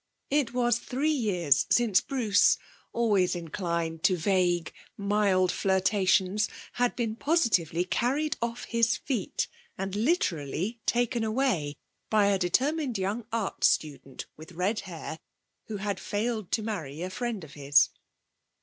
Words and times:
It 0.31 0.51
was 0.51 0.79
three 0.79 1.11
years 1.11 1.67
since 1.69 2.01
Bruce, 2.01 2.57
always 2.91 3.35
inclined 3.35 4.01
to 4.05 4.17
vague, 4.17 4.73
mild 4.97 5.51
flirtations, 5.51 6.49
had 6.71 6.95
been 6.95 7.15
positively 7.15 7.83
carried 7.83 8.35
off 8.41 8.63
his 8.63 8.97
feet, 8.97 9.47
and 9.77 9.95
literally 9.95 10.79
taken 10.87 11.23
away 11.23 11.75
by 12.09 12.25
a 12.29 12.39
determined 12.39 12.97
young 12.97 13.27
art 13.31 13.63
student, 13.63 14.25
with 14.35 14.53
red 14.53 14.79
hair, 14.79 15.19
who 15.67 15.77
had 15.77 15.99
failed 15.99 16.51
to 16.53 16.63
marry 16.63 17.03
a 17.03 17.11
friend 17.11 17.43
of 17.43 17.53
his. 17.53 17.89